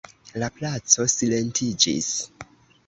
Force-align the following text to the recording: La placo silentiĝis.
La 0.43 0.47
placo 0.55 1.05
silentiĝis. 1.15 2.13